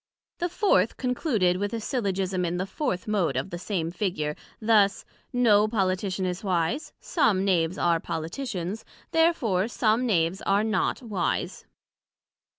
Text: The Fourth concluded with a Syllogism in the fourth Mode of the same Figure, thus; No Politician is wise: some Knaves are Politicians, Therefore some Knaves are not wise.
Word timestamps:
The 0.39 0.49
Fourth 0.49 0.97
concluded 0.97 1.57
with 1.57 1.73
a 1.75 1.79
Syllogism 1.79 2.43
in 2.43 2.57
the 2.57 2.65
fourth 2.65 3.07
Mode 3.07 3.37
of 3.37 3.51
the 3.51 3.59
same 3.59 3.91
Figure, 3.91 4.35
thus; 4.59 5.05
No 5.31 5.67
Politician 5.67 6.25
is 6.25 6.43
wise: 6.43 6.91
some 6.99 7.45
Knaves 7.45 7.77
are 7.77 7.99
Politicians, 7.99 8.83
Therefore 9.11 9.67
some 9.67 10.07
Knaves 10.07 10.41
are 10.41 10.63
not 10.63 11.03
wise. 11.03 11.67